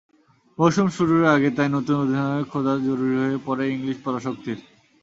মৌসুম 0.59 0.87
শুরুর 0.89 1.23
আগে 1.25 1.49
তাই 1.57 1.69
নতুন 1.69 1.95
অধিনায়ক 1.95 2.47
খোঁজা 2.51 2.73
জরুরি 2.87 3.15
হয়ে 3.17 3.37
পড়ে 3.45 3.63
ইংলিশ 3.69 3.97
পরাশক্তির। 4.05 4.59